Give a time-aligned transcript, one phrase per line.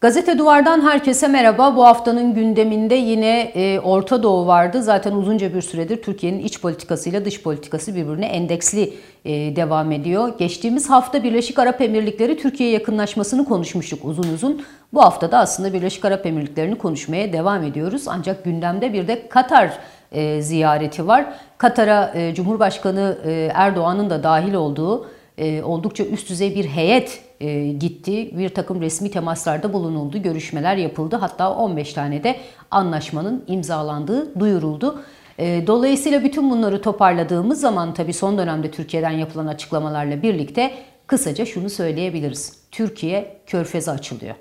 [0.00, 1.76] Gazete Duvar'dan herkese merhaba.
[1.76, 4.82] Bu haftanın gündeminde yine e, Orta Doğu vardı.
[4.82, 8.94] Zaten uzunca bir süredir Türkiye'nin iç politikasıyla dış politikası birbirine endeksli
[9.24, 10.38] e, devam ediyor.
[10.38, 14.62] Geçtiğimiz hafta Birleşik Arap Emirlikleri Türkiye yakınlaşmasını konuşmuştuk uzun uzun.
[14.92, 18.02] Bu hafta da aslında Birleşik Arap Emirlikleri'ni konuşmaya devam ediyoruz.
[18.06, 19.78] Ancak gündemde bir de Katar
[20.12, 21.26] e, ziyareti var.
[21.58, 25.06] Katar'a e, Cumhurbaşkanı e, Erdoğan'ın da dahil olduğu
[25.38, 28.38] e, oldukça üst düzey bir heyet e, gitti.
[28.38, 31.16] Bir takım resmi temaslarda bulunuldu, görüşmeler yapıldı.
[31.16, 32.36] Hatta 15 tane de
[32.70, 35.02] anlaşmanın imzalandığı duyuruldu.
[35.38, 40.72] E, dolayısıyla bütün bunları toparladığımız zaman tabii son dönemde Türkiye'den yapılan açıklamalarla birlikte
[41.06, 42.58] kısaca şunu söyleyebiliriz.
[42.70, 44.34] Türkiye körfeze açılıyor.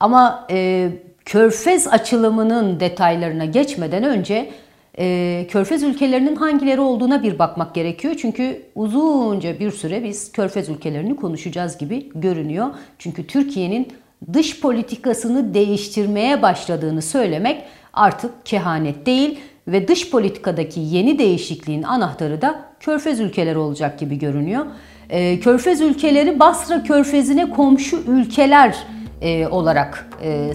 [0.00, 0.90] Ama e,
[1.24, 4.50] körfez açılımının detaylarına geçmeden önce
[4.98, 8.14] e, Körfez ülkelerinin hangileri olduğuna bir bakmak gerekiyor.
[8.18, 12.66] Çünkü uzunca bir süre biz Körfez ülkelerini konuşacağız gibi görünüyor.
[12.98, 13.88] Çünkü Türkiye'nin
[14.32, 22.64] dış politikasını değiştirmeye başladığını söylemek artık kehanet değil ve dış politikadaki yeni değişikliğin anahtarı da
[22.80, 24.66] Körfez ülkeleri olacak gibi görünüyor.
[25.10, 28.76] E, Körfez ülkeleri Basra Körfezi'ne komşu ülkeler
[29.22, 30.52] e, olarak e,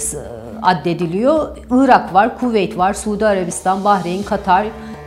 [0.65, 1.57] addediliyor.
[1.71, 4.65] Irak var, Kuveyt var, Suudi Arabistan, Bahreyn, Katar,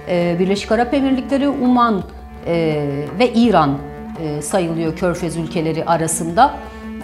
[0.08, 2.02] e, Birleşik Arap Emirlikleri, Uman
[2.46, 2.84] e,
[3.18, 3.78] ve İran
[4.22, 6.54] e, sayılıyor Körfez ülkeleri arasında.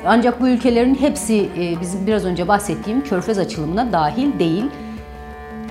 [0.07, 1.49] Ancak bu ülkelerin hepsi
[1.81, 4.65] bizim biraz önce bahsettiğim Körfez açılımına dahil değil.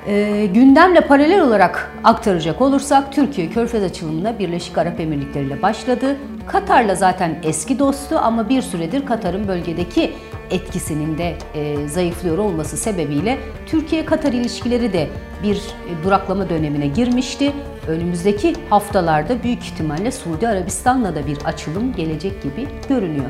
[0.08, 6.18] E, gündemle paralel olarak aktaracak olursak Türkiye Körfez açılımına Birleşik Arap Emirlikleri ile başladı.
[6.48, 10.14] Katar'la zaten eski dostu ama bir süredir Katar'ın bölgedeki
[10.54, 15.10] etkisinin de e, zayıflıyor olması sebebiyle Türkiye-Katar ilişkileri de
[15.44, 17.52] bir e, duraklama dönemine girmişti.
[17.88, 23.30] Önümüzdeki haftalarda büyük ihtimalle Suudi Arabistan'la da bir açılım gelecek gibi görünüyor.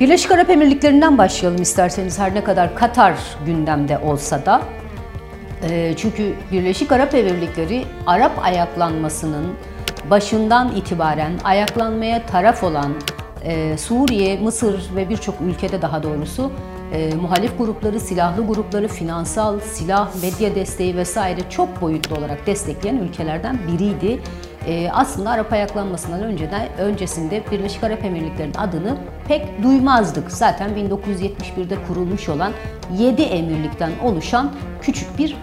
[0.00, 3.14] Birleşik Arap Emirlikleri'nden başlayalım isterseniz her ne kadar Katar
[3.46, 4.62] gündemde olsa da.
[5.70, 9.46] E, çünkü Birleşik Arap Emirlikleri Arap ayaklanmasının
[10.10, 12.94] başından itibaren ayaklanmaya taraf olan
[13.44, 16.50] e, Suriye, Mısır ve birçok ülkede daha doğrusu
[16.92, 23.58] e, muhalif grupları, silahlı grupları, finansal, silah, medya desteği vesaire çok boyutlu olarak destekleyen ülkelerden
[23.68, 24.20] biriydi.
[24.66, 28.96] E, aslında Arap ayaklanmasından önceden öncesinde Birleşik Arap Emirlikleri'nin adını
[29.28, 30.30] pek duymazdık.
[30.30, 32.52] Zaten 1971'de kurulmuş olan
[32.98, 35.36] 7 emirlikten oluşan küçük bir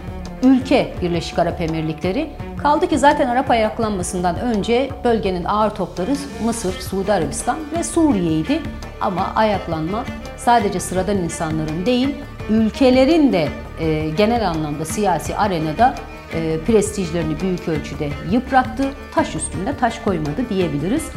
[0.43, 2.29] ülke Birleşik Arap Emirlikleri.
[2.63, 6.11] Kaldı ki zaten Arap ayaklanmasından önce bölgenin ağır topları
[6.45, 8.61] Mısır, Suudi Arabistan ve Suriye'ydi.
[9.01, 10.05] Ama ayaklanma
[10.37, 12.15] sadece sıradan insanların değil,
[12.49, 13.47] ülkelerin de
[13.79, 15.95] e, genel anlamda siyasi arenada
[16.33, 18.83] e, prestijlerini büyük ölçüde yıprattı,
[19.15, 21.09] taş üstünde taş koymadı diyebiliriz.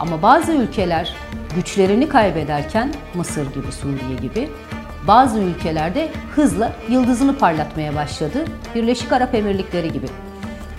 [0.00, 1.14] Ama bazı ülkeler
[1.56, 4.48] güçlerini kaybederken Mısır gibi, Suriye gibi
[5.06, 8.44] bazı ülkelerde hızla yıldızını parlatmaya başladı.
[8.74, 10.06] Birleşik Arap Emirlikleri gibi.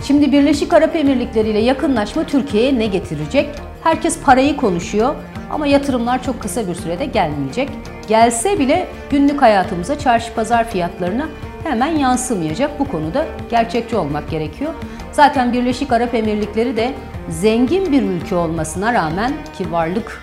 [0.03, 3.49] Şimdi Birleşik Arap Emirlikleri ile yakınlaşma Türkiye'ye ne getirecek?
[3.83, 5.15] Herkes parayı konuşuyor
[5.49, 7.69] ama yatırımlar çok kısa bir sürede gelmeyecek.
[8.07, 11.27] Gelse bile günlük hayatımıza, çarşı pazar fiyatlarına
[11.63, 12.79] hemen yansımayacak.
[12.79, 14.73] Bu konuda gerçekçi olmak gerekiyor.
[15.11, 16.93] Zaten Birleşik Arap Emirlikleri de
[17.29, 20.21] zengin bir ülke olmasına rağmen ki varlık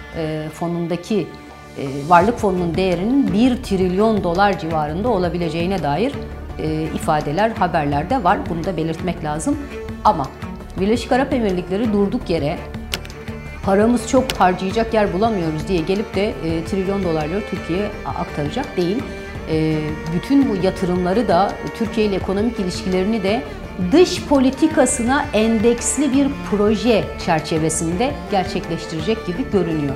[0.52, 1.26] fonundaki
[1.78, 6.12] e, varlık fonunun değerinin 1 trilyon dolar civarında olabileceğine dair
[6.58, 8.38] e, ifadeler, haberlerde var.
[8.50, 9.58] Bunu da belirtmek lazım.
[10.04, 10.26] Ama
[10.80, 12.58] Birleşik Arap Emirlikleri durduk yere
[13.68, 17.88] paramız çok harcayacak yer bulamıyoruz diye gelip de e, trilyon dolarları Türkiye'ye
[18.18, 19.02] aktaracak değil.
[19.50, 19.78] E,
[20.14, 23.42] bütün bu yatırımları da Türkiye ile ekonomik ilişkilerini de
[23.92, 29.94] dış politikasına endeksli bir proje çerçevesinde gerçekleştirecek gibi görünüyor.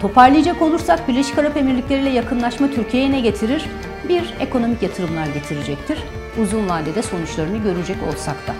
[0.00, 3.64] Toparlayacak olursak Birleşik Arap Emirlikleri ile yakınlaşma Türkiye'ye ne getirir?
[4.08, 5.98] Bir, ekonomik yatırımlar getirecektir.
[6.42, 8.54] Uzun vadede sonuçlarını görecek olsak da.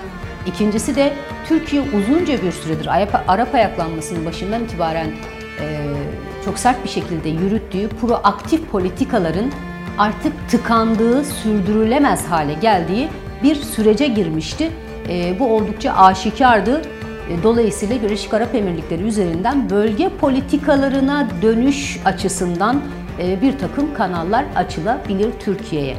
[0.47, 1.13] İkincisi de
[1.49, 2.87] Türkiye uzunca bir süredir
[3.29, 5.07] Arap ayaklanmasının başından itibaren
[5.61, 5.95] e,
[6.45, 9.53] çok sert bir şekilde yürüttüğü proaktif politikaların
[9.99, 13.09] artık tıkandığı, sürdürülemez hale geldiği
[13.43, 14.71] bir sürece girmişti.
[15.09, 16.83] E, bu oldukça aşikardı
[17.31, 22.83] e, dolayısıyla Birleşik Arap Emirlikleri üzerinden bölge politikalarına dönüş açısından
[23.19, 25.97] bir takım kanallar açılabilir Türkiye'ye.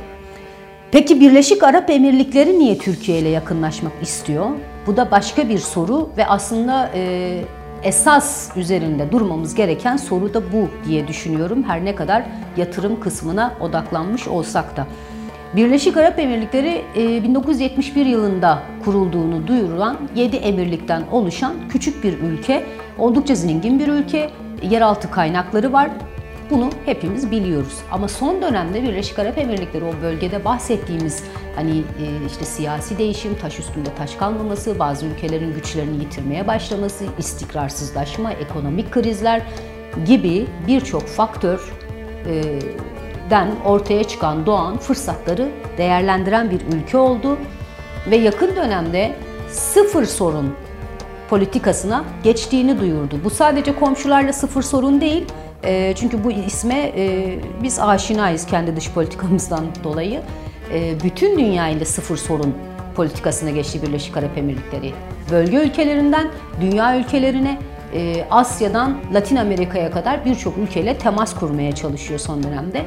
[0.92, 4.46] Peki Birleşik Arap Emirlikleri niye Türkiye ile yakınlaşmak istiyor?
[4.88, 7.42] Bu da başka bir soru ve aslında e,
[7.84, 11.64] esas üzerinde durmamız gereken soru da bu diye düşünüyorum.
[11.64, 12.24] Her ne kadar
[12.58, 14.88] yatırım kısmına odaklanmış olsak da.
[15.56, 22.66] Birleşik Arap Emirlikleri 1971 e, yılında kurulduğunu duyurulan 7 emirlikten oluşan küçük bir ülke.
[22.98, 24.30] Oldukça zengin bir ülke.
[24.62, 25.90] Yeraltı kaynakları var.
[26.50, 27.78] Bunu hepimiz biliyoruz.
[27.92, 31.24] Ama son dönemde Birleşik Arap Emirlikleri o bölgede bahsettiğimiz
[31.56, 38.34] hani e, işte siyasi değişim, taş üstünde taş kalmaması, bazı ülkelerin güçlerini yitirmeye başlaması, istikrarsızlaşma,
[38.34, 39.42] ekonomik krizler
[40.06, 41.74] gibi birçok faktör
[42.26, 42.60] e,
[43.30, 47.38] den ortaya çıkan doğan fırsatları değerlendiren bir ülke oldu
[48.12, 49.16] ve yakın dönemde
[49.50, 50.54] sıfır sorun
[51.30, 53.20] politikasına geçtiğini duyurdu.
[53.24, 55.26] Bu sadece komşularla sıfır sorun değil,
[55.64, 60.22] e, çünkü bu isme e, biz aşinayız kendi dış politikamızdan dolayı.
[60.74, 62.56] E, bütün dünya ile sıfır sorun
[62.96, 64.94] politikasına geçti Birleşik Arap Emirlikleri.
[65.32, 66.28] Bölge ülkelerinden
[66.62, 67.58] dünya ülkelerine,
[68.32, 72.82] Asya'dan Latin Amerika'ya kadar birçok ülkeyle temas kurmaya çalışıyor son dönemde.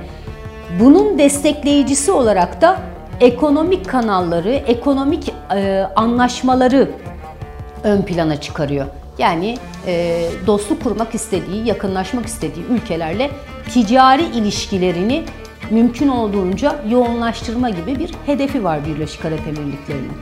[0.81, 2.81] Bunun destekleyicisi olarak da
[3.21, 5.35] ekonomik kanalları, ekonomik
[5.97, 6.91] anlaşmaları
[7.85, 8.87] ön plana çıkarıyor.
[9.21, 13.31] Yani e, dostluk kurmak istediği, yakınlaşmak istediği ülkelerle
[13.73, 15.25] ticari ilişkilerini
[15.71, 20.13] mümkün olduğunca yoğunlaştırma gibi bir hedefi var Birleşik Arap Emirlikleri'nin.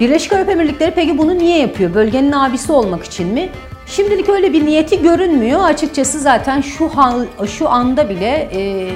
[0.00, 1.94] Birleşik Arap Emirlikleri peki bunu niye yapıyor?
[1.94, 3.48] Bölgenin abisi olmak için mi?
[3.86, 5.60] Şimdilik öyle bir niyeti görünmüyor.
[5.60, 8.90] Açıkçası zaten şu an, şu anda bile e,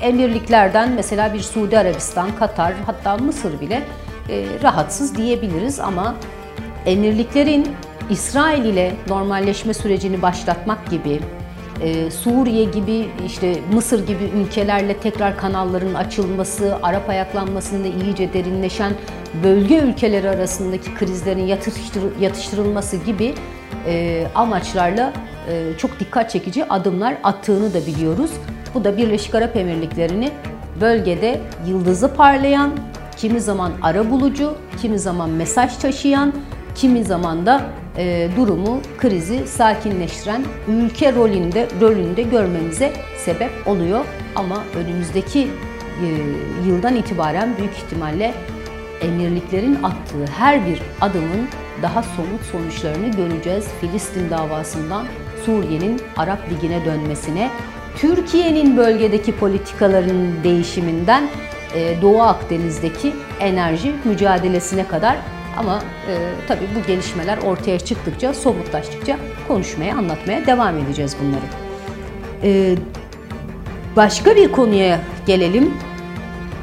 [0.00, 3.82] emirliklerden mesela bir Suudi Arabistan, Katar hatta Mısır bile
[4.28, 6.14] e, rahatsız diyebiliriz ama
[6.86, 7.66] emirliklerin
[8.10, 11.20] İsrail ile normalleşme sürecini başlatmak gibi,
[11.82, 18.92] e, Suriye gibi, işte Mısır gibi ülkelerle tekrar kanalların açılması, Arap ayaklanmasında iyice derinleşen
[19.44, 23.34] bölge ülkeleri arasındaki krizlerin yatıştır, yatıştırılması gibi
[23.86, 25.12] e, amaçlarla
[25.48, 28.30] e, çok dikkat çekici adımlar attığını da biliyoruz.
[28.74, 30.30] Bu da Birleşik Arap Emirlikleri'ni
[30.80, 32.70] bölgede yıldızı parlayan,
[33.16, 36.32] kimi zaman ara bulucu, kimi zaman mesaj taşıyan,
[36.74, 37.62] kimi zaman da
[37.96, 44.04] e, durumu, krizi sakinleştiren ülke rolünde rolünde görmemize sebep oluyor.
[44.36, 46.06] Ama önümüzdeki e,
[46.68, 48.34] yıldan itibaren büyük ihtimalle
[49.02, 51.48] emirliklerin attığı her bir adımın
[51.82, 53.68] daha somut sonuçlarını göreceğiz.
[53.80, 55.06] Filistin davasından
[55.46, 57.50] Suriye'nin Arap Ligi'ne dönmesine,
[57.96, 61.28] Türkiye'nin bölgedeki politikaların değişiminden
[61.74, 65.16] e, Doğu Akdeniz'deki enerji mücadelesine kadar
[65.56, 66.12] ama e,
[66.48, 69.16] tabii bu gelişmeler ortaya çıktıkça, somutlaştıkça
[69.48, 71.44] konuşmaya, anlatmaya devam edeceğiz bunları.
[72.42, 72.76] E,
[73.96, 75.74] başka bir konuya gelelim.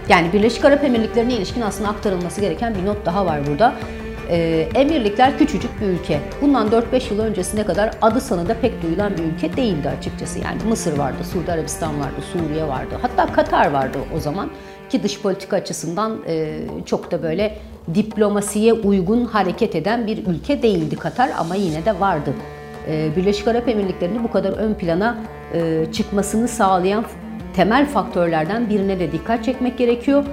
[0.10, 3.76] Yani Birleşik Arap Emirlikleri'ne ilişkin aslında aktarılması gereken bir not daha var burada.
[4.30, 6.20] E, emirlikler küçücük bir ülke.
[6.42, 10.40] Bundan 4-5 yıl öncesine kadar adı sanıda pek duyulan bir ülke değildi açıkçası.
[10.40, 12.98] Yani Mısır vardı, Suudi Arabistan vardı, Suriye vardı.
[13.02, 14.50] Hatta Katar vardı o zaman
[14.90, 17.58] ki dış politika açısından e, çok da böyle
[17.96, 22.34] diplomasiye uygun hareket eden bir ülke değildi Katar ama yine de vardı.
[22.88, 25.18] E, Birleşik Arap Emirlikleri'nin bu kadar ön plana
[25.54, 27.06] e, çıkmasını sağlayan
[27.56, 30.26] temel faktörlerden birine de dikkat çekmek gerekiyor.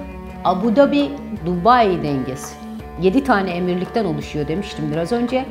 [0.43, 1.09] Abu Dhabi
[1.45, 2.55] Dubai dengesi.
[3.01, 5.45] 7 tane emirlikten oluşuyor demiştim biraz önce.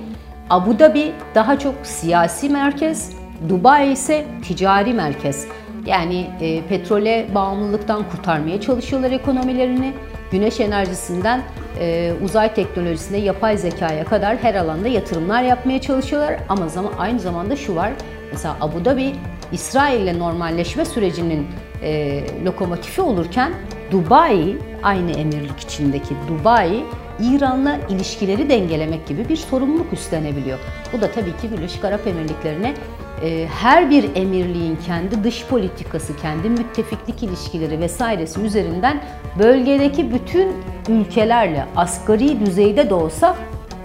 [0.50, 3.12] Abu Dhabi daha çok siyasi merkez,
[3.48, 5.46] Dubai ise ticari merkez.
[5.86, 9.92] Yani e, petrole bağımlılıktan kurtarmaya çalışıyorlar ekonomilerini.
[10.30, 11.42] Güneş enerjisinden
[11.80, 16.37] e, uzay teknolojisine, yapay zekaya kadar her alanda yatırımlar yapmaya çalışıyorlar.
[16.49, 17.92] Ama zaman, aynı zamanda şu var.
[18.33, 19.12] Mesela Abu Dhabi
[19.52, 21.47] İsrail ile normalleşme sürecinin
[21.83, 23.52] e, lokomotifi olurken
[23.90, 26.85] Dubai, aynı emirlik içindeki Dubai,
[27.21, 30.59] İran'la ilişkileri dengelemek gibi bir sorumluluk üstlenebiliyor.
[30.92, 32.75] Bu da tabii ki Birleşik Arap Emirlikleri'ne
[33.61, 39.02] her bir emirliğin kendi dış politikası, kendi müttefiklik ilişkileri vesairesi üzerinden
[39.38, 40.52] bölgedeki bütün
[40.88, 43.37] ülkelerle asgari düzeyde de olsa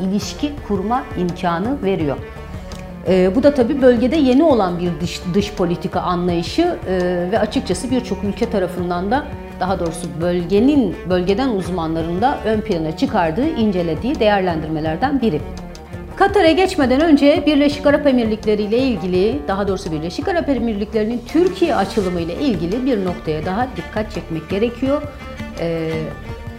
[0.01, 2.17] ilişki kurma imkanı veriyor.
[3.07, 6.97] E, bu da tabii bölgede yeni olan bir dış, dış politika anlayışı e,
[7.31, 9.25] ve açıkçası birçok ülke tarafından da
[9.59, 15.41] daha doğrusu bölgenin bölgeden uzmanların da ön plana çıkardığı, incelediği değerlendirmelerden biri.
[16.21, 22.21] Katar'a geçmeden önce Birleşik Arap Emirlikleri ile ilgili, daha doğrusu Birleşik Arap Emirlikleri'nin Türkiye açılımı
[22.21, 25.01] ile ilgili bir noktaya daha dikkat çekmek gerekiyor.
[25.59, 25.91] Ee,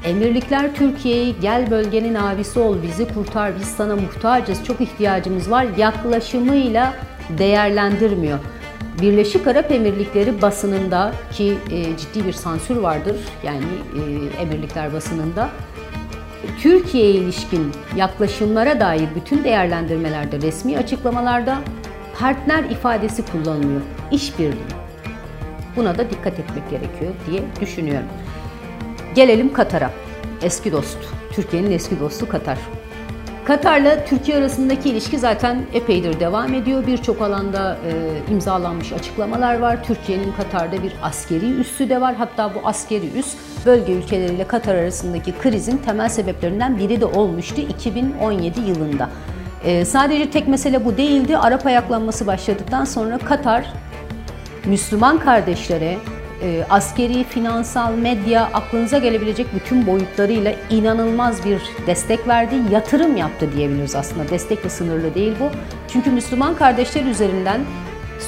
[0.04, 6.95] Emirlikler Türkiye'yi gel bölgenin abisi ol, bizi kurtar, biz sana muhtacız, çok ihtiyacımız var yaklaşımıyla
[7.38, 8.38] değerlendirmiyor.
[9.02, 13.64] Birleşik Arap Emirlikleri basınında ki e, ciddi bir sansür vardır yani
[13.95, 15.49] e, emirlikler basınında
[16.61, 21.59] Türkiye'ye ilişkin yaklaşımlara dair bütün değerlendirmelerde, resmi açıklamalarda
[22.19, 23.81] partner ifadesi kullanılıyor.
[24.11, 24.83] İşbirliği.
[25.77, 28.09] Buna da dikkat etmek gerekiyor diye düşünüyorum.
[29.15, 29.91] Gelelim Katar'a.
[30.43, 30.99] Eski dost.
[31.33, 32.59] Türkiye'nin eski dostu Katar.
[33.45, 36.87] Katar'la Türkiye arasındaki ilişki zaten epeydir devam ediyor.
[36.87, 39.85] Birçok alanda e, imzalanmış açıklamalar var.
[39.85, 42.15] Türkiye'nin Katar'da bir askeri üssü de var.
[42.15, 43.35] Hatta bu askeri üs
[43.67, 49.09] bölge ülkeleriyle Katar arasındaki krizin temel sebeplerinden biri de olmuştu 2017 yılında.
[49.65, 51.39] E, sadece tek mesele bu değildi.
[51.39, 53.73] Arap ayaklanması başladıktan sonra Katar
[54.65, 55.99] Müslüman kardeşlere
[56.43, 63.97] e, askeri, finansal, medya aklınıza gelebilecek bütün boyutlarıyla inanılmaz bir destek verdi, yatırım yaptı diyebiliriz
[63.97, 64.29] aslında.
[64.29, 65.51] Destekle sınırlı değil bu.
[65.89, 67.61] Çünkü Müslüman kardeşler üzerinden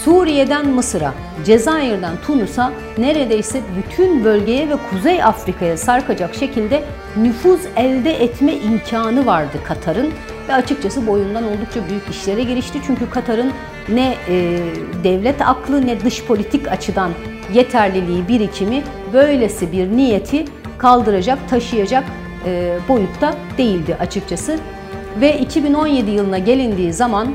[0.02, 6.82] Suriye'den Mısır'a, Cezayir'den Tunus'a neredeyse bütün bölgeye ve Kuzey Afrika'ya sarkacak şekilde
[7.16, 10.10] nüfuz elde etme imkanı vardı Katar'ın
[10.48, 12.78] ve açıkçası boyundan oldukça büyük işlere girişti.
[12.86, 13.52] Çünkü Katar'ın
[13.88, 14.58] ne e,
[15.04, 17.10] devlet aklı ne dış politik açıdan
[17.54, 18.82] yeterliliği, birikimi
[19.12, 20.44] böylesi bir niyeti
[20.78, 22.04] kaldıracak, taşıyacak
[22.46, 24.58] e, boyutta değildi açıkçası.
[25.20, 27.28] Ve 2017 yılına gelindiği zaman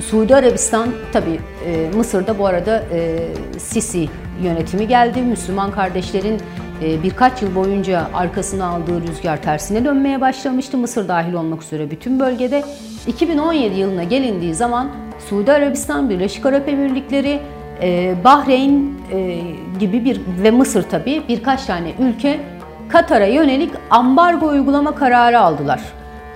[0.00, 3.18] Suudi Arabistan tabi e, Mısır'da bu arada e,
[3.58, 4.08] Sisi
[4.42, 5.22] yönetimi geldi.
[5.22, 6.40] Müslüman kardeşlerin
[6.82, 10.78] e, birkaç yıl boyunca arkasına aldığı rüzgar tersine dönmeye başlamıştı.
[10.78, 12.64] Mısır dahil olmak üzere bütün bölgede.
[13.06, 14.88] 2017 yılına gelindiği zaman
[15.28, 17.40] Suudi Arabistan, Birleşik Arap Emirlikleri,
[17.82, 19.40] e, Bahreyn e,
[19.80, 22.40] gibi bir ve Mısır tabi birkaç tane ülke
[22.88, 25.80] Katar'a yönelik ambargo uygulama kararı aldılar.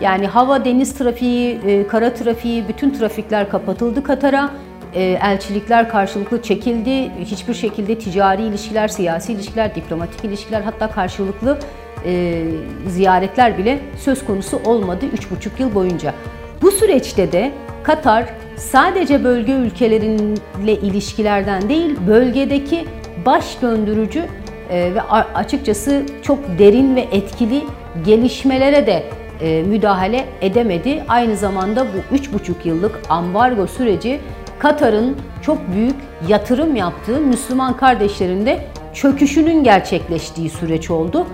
[0.03, 4.51] Yani hava, deniz trafiği, e, kara trafiği, bütün trafikler kapatıldı Katar'a.
[4.95, 7.11] E, elçilikler karşılıklı çekildi.
[7.25, 11.59] Hiçbir şekilde ticari ilişkiler, siyasi ilişkiler, diplomatik ilişkiler hatta karşılıklı
[12.07, 12.43] e,
[12.89, 16.15] ziyaretler bile söz konusu olmadı 3,5 yıl boyunca.
[16.63, 18.25] Bu süreçte de Katar
[18.57, 22.85] sadece bölge ülkelerinle ilişkilerden değil, bölgedeki
[23.27, 24.23] baş döndürücü
[24.71, 25.03] ve
[25.35, 27.65] açıkçası çok derin ve etkili
[28.07, 31.05] gelişmelere de e, müdahale edemedi.
[31.09, 34.21] Aynı zamanda bu 3,5 yıllık ambargo süreci
[34.59, 35.97] Katar'ın çok büyük
[36.29, 41.27] yatırım yaptığı Müslüman kardeşlerinde çöküşünün gerçekleştiği süreç oldu.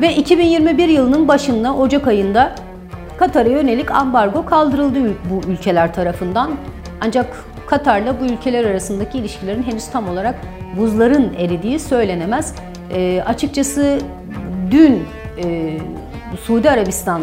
[0.00, 2.54] Ve 2021 yılının başında Ocak ayında
[3.16, 4.98] Katar'a yönelik ambargo kaldırıldı
[5.30, 6.50] bu ülkeler tarafından.
[7.00, 10.34] Ancak Katar'la bu ülkeler arasındaki ilişkilerin henüz tam olarak
[10.76, 12.54] buzların eridiği söylenemez.
[12.94, 13.98] E, açıkçası
[14.70, 15.04] dün
[15.44, 15.78] e,
[16.44, 17.22] Suudi Arabistan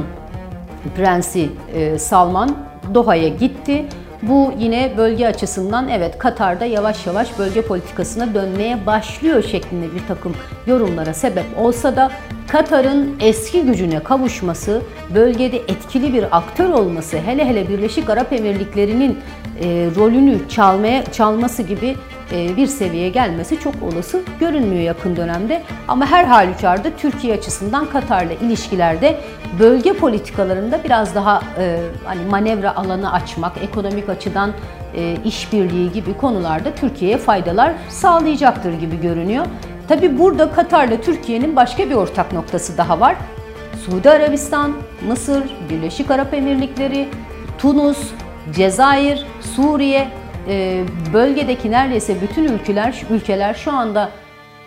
[0.97, 2.57] Prensi e, Salman
[2.93, 3.85] Doha'ya gitti.
[4.21, 10.33] Bu yine bölge açısından evet Katar'da yavaş yavaş bölge politikasına dönmeye başlıyor şeklinde bir takım
[10.67, 12.11] yorumlara sebep olsa da
[12.47, 14.81] Katar'ın eski gücüne kavuşması,
[15.15, 19.17] bölgede etkili bir aktör olması, hele hele Birleşik Arap Emirlikleri'nin
[19.63, 21.95] e, rolünü çalmaya çalması gibi
[22.31, 25.63] bir seviyeye gelmesi çok olası görünmüyor yakın dönemde.
[25.87, 29.19] Ama her halükarda Türkiye açısından Katar'la ilişkilerde
[29.59, 34.51] bölge politikalarında biraz daha e, hani manevra alanı açmak, ekonomik açıdan
[34.95, 39.45] e, işbirliği gibi konularda Türkiye'ye faydalar sağlayacaktır gibi görünüyor.
[39.87, 43.15] Tabi burada Katar'la Türkiye'nin başka bir ortak noktası daha var.
[43.85, 44.73] Suudi Arabistan,
[45.07, 47.07] Mısır, Birleşik Arap Emirlikleri,
[47.57, 47.97] Tunus,
[48.55, 50.07] Cezayir, Suriye
[50.49, 54.09] e, bölgedeki neredeyse bütün ülkeler ülkeler şu anda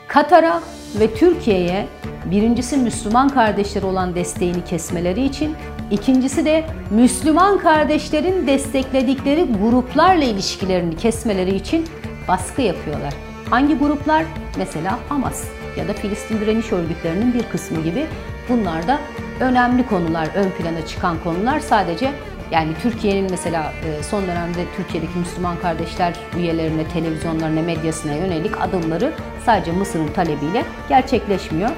[0.08, 0.62] Katar'a
[1.00, 1.86] ve Türkiye'ye
[2.24, 5.56] birincisi Müslüman kardeşleri olan desteğini kesmeleri için,
[5.90, 11.86] ikincisi de Müslüman kardeşlerin destekledikleri gruplarla ilişkilerini kesmeleri için
[12.28, 13.14] baskı yapıyorlar.
[13.50, 14.24] Hangi gruplar?
[14.58, 15.44] Mesela Hamas
[15.76, 18.06] ya da Filistin direniş örgütlerinin bir kısmı gibi
[18.48, 18.98] bunlar da
[19.40, 22.10] önemli konular, ön plana çıkan konular sadece
[22.52, 29.12] yani Türkiye'nin mesela e, son dönemde Türkiye'deki Müslüman kardeşler üyelerine, televizyonlarına, medyasına yönelik adımları
[29.46, 31.70] sadece Mısır'ın talebiyle gerçekleşmiyor.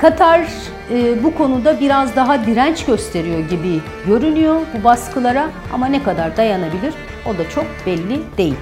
[0.00, 0.40] Katar
[0.92, 6.94] e, bu konuda biraz daha direnç gösteriyor gibi görünüyor bu baskılara ama ne kadar dayanabilir
[7.26, 8.54] o da çok belli değil.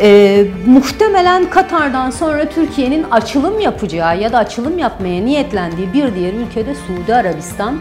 [0.00, 6.74] E, muhtemelen Katar'dan sonra Türkiye'nin açılım yapacağı ya da açılım yapmaya niyetlendiği bir diğer ülkede
[6.74, 7.78] Suudi Arabistan.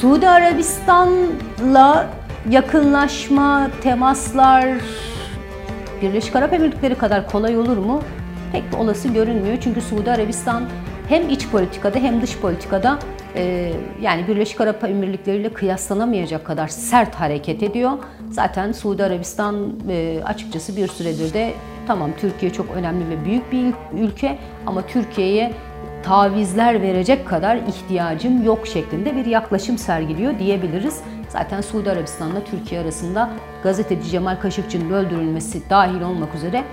[0.00, 2.06] Suudi Arabistan'la
[2.50, 4.68] yakınlaşma, temaslar
[6.02, 8.02] Birleşik Arap Emirlikleri kadar kolay olur mu?
[8.52, 9.56] Pek olası görünmüyor.
[9.60, 10.62] Çünkü Suudi Arabistan
[11.08, 12.98] hem iç politikada hem dış politikada
[13.36, 17.92] e, yani Birleşik Arap Emirlikleri ile kıyaslanamayacak kadar sert hareket ediyor.
[18.30, 21.52] Zaten Suudi Arabistan e, açıkçası bir süredir de
[21.86, 25.52] tamam Türkiye çok önemli ve büyük bir ülke ama Türkiye'ye
[26.02, 31.00] tavizler verecek kadar ihtiyacım yok şeklinde bir yaklaşım sergiliyor diyebiliriz.
[31.28, 33.30] Zaten Suudi Arabistan'la Türkiye arasında
[33.62, 36.64] gazeteci Cemal Kaşıkçı'nın öldürülmesi dahil olmak üzere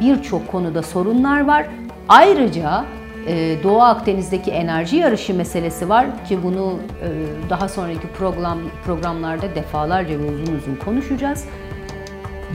[0.00, 1.66] birçok konuda sorunlar var.
[2.08, 2.84] Ayrıca
[3.26, 7.08] e, Doğu Akdeniz'deki enerji yarışı meselesi var ki bunu e,
[7.50, 11.44] daha sonraki program programlarda defalarca ve uzun uzun konuşacağız.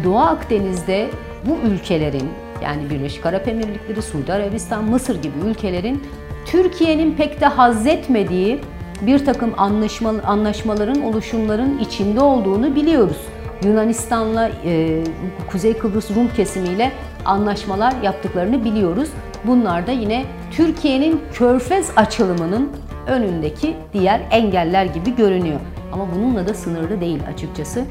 [0.03, 1.09] Doğu Akdeniz'de
[1.45, 2.29] bu ülkelerin
[2.63, 6.03] yani Birleşik Arap Emirlikleri, Suudi Arabistan, Mısır gibi ülkelerin
[6.45, 8.59] Türkiye'nin pek de haz etmediği
[9.01, 13.17] bir takım anlaşma, anlaşmaların, oluşumların içinde olduğunu biliyoruz.
[13.63, 15.03] Yunanistan'la e,
[15.51, 16.91] Kuzey Kıbrıs Rum kesimiyle
[17.25, 19.09] anlaşmalar yaptıklarını biliyoruz.
[19.43, 22.69] Bunlar da yine Türkiye'nin körfez açılımının
[23.07, 25.59] önündeki diğer engeller gibi görünüyor.
[25.93, 27.85] Ama bununla da sınırlı değil açıkçası.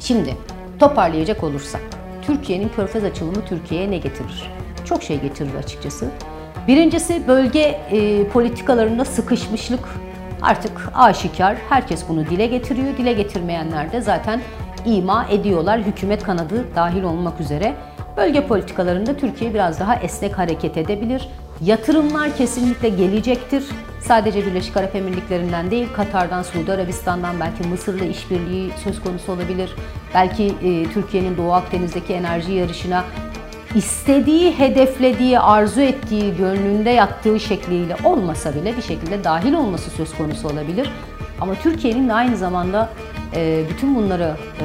[0.00, 0.36] Şimdi
[0.78, 1.82] toparlayacak olursak,
[2.22, 4.50] Türkiye'nin körfez açılımı Türkiye'ye ne getirir?
[4.84, 6.08] Çok şey getirir açıkçası.
[6.68, 9.88] Birincisi bölge e, politikalarında sıkışmışlık
[10.42, 11.56] artık aşikar.
[11.68, 12.96] Herkes bunu dile getiriyor.
[12.98, 14.40] Dile getirmeyenler de zaten
[14.86, 15.80] ima ediyorlar.
[15.80, 17.74] Hükümet kanadı dahil olmak üzere.
[18.16, 21.28] Bölge politikalarında Türkiye biraz daha esnek hareket edebilir.
[21.60, 23.64] Yatırımlar kesinlikle gelecektir.
[24.12, 29.74] Sadece Birleşik Arap Emirlikleri'nden değil, Katar'dan, Suudi Arabistan'dan belki Mısır'la işbirliği söz konusu olabilir.
[30.14, 33.04] Belki e, Türkiye'nin Doğu Akdeniz'deki enerji yarışına
[33.74, 40.48] istediği, hedeflediği, arzu ettiği, gönlünde yattığı şekliyle olmasa bile bir şekilde dahil olması söz konusu
[40.48, 40.90] olabilir.
[41.40, 42.90] Ama Türkiye'nin de aynı zamanda
[43.34, 44.64] e, bütün bunları e,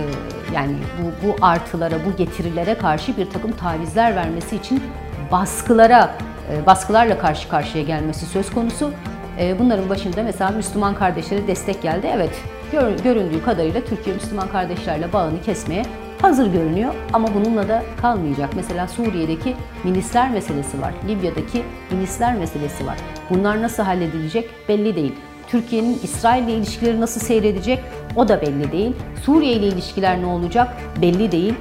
[0.55, 4.83] yani bu, bu artılara, bu getirilere karşı bir takım tavizler vermesi için
[5.31, 6.15] baskılara,
[6.51, 8.91] e, baskılarla karşı karşıya gelmesi söz konusu.
[9.39, 12.07] E, bunların başında mesela Müslüman kardeşlere destek geldi.
[12.13, 12.31] Evet,
[12.71, 15.83] gör, göründüğü kadarıyla Türkiye Müslüman kardeşlerle bağını kesmeye
[16.21, 18.49] hazır görünüyor ama bununla da kalmayacak.
[18.55, 22.97] Mesela Suriye'deki milisler meselesi var, Libya'daki milisler meselesi var.
[23.29, 25.13] Bunlar nasıl halledilecek belli değil.
[25.47, 27.79] Türkiye'nin İsrail ile ilişkileri nasıl seyredecek
[28.15, 28.95] o da belli değil.
[29.23, 31.53] Suriye ile ilişkiler ne olacak belli değil.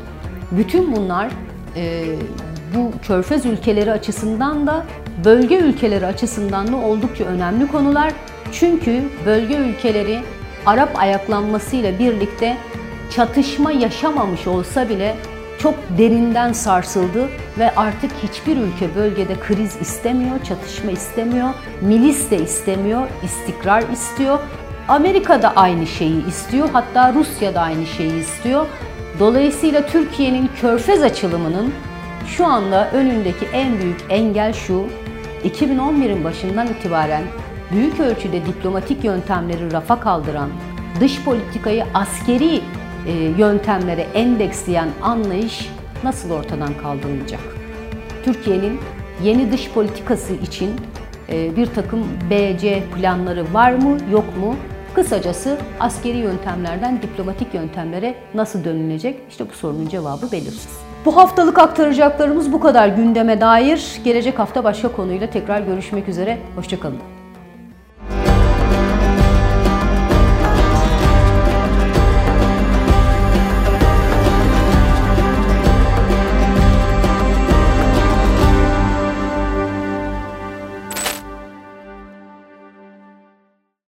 [0.51, 1.31] Bütün bunlar
[1.77, 2.05] e,
[2.75, 4.85] bu körfez ülkeleri açısından da
[5.25, 8.13] bölge ülkeleri açısından da oldukça önemli konular.
[8.53, 10.21] Çünkü bölge ülkeleri
[10.67, 12.57] Arap ayaklanmasıyla birlikte
[13.11, 15.17] çatışma yaşamamış olsa bile
[15.59, 21.49] çok derinden sarsıldı ve artık hiçbir ülke bölgede kriz istemiyor, çatışma istemiyor,
[21.81, 24.39] milis de istemiyor, istikrar istiyor.
[24.89, 28.67] Amerika da aynı şeyi istiyor, hatta Rusya da aynı şeyi istiyor.
[29.19, 31.73] Dolayısıyla Türkiye'nin körfez açılımının
[32.27, 34.87] şu anda önündeki en büyük engel şu,
[35.47, 37.23] 2011'in başından itibaren
[37.73, 40.51] büyük ölçüde diplomatik yöntemleri rafa kaldıran,
[41.01, 42.61] dış politikayı askeri
[43.07, 45.71] e, yöntemlere endeksleyen anlayış
[46.05, 47.41] nasıl ortadan kaldırılacak?
[48.25, 48.81] Türkiye'nin
[49.23, 50.71] yeni dış politikası için
[51.29, 54.57] e, bir takım BC planları var mı yok mu?
[54.95, 59.19] Kısacası askeri yöntemlerden diplomatik yöntemlere nasıl dönülecek?
[59.31, 60.86] İşte bu sorunun cevabı belirsiz.
[61.07, 64.01] Bu haftalık aktaracaklarımız bu kadar gündeme dair.
[64.05, 66.39] Gelecek hafta başka konuyla tekrar görüşmek üzere.
[66.57, 67.16] Hoşçakalın.